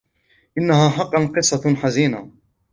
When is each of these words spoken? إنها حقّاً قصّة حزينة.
إنها 0.57 0.89
حقّاً 0.89 1.33
قصّة 1.37 1.75
حزينة. 1.75 2.31